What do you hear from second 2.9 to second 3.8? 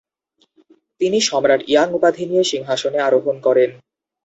আরোহণ করেন।